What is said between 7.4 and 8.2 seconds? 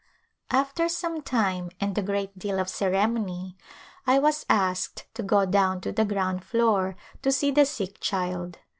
the sick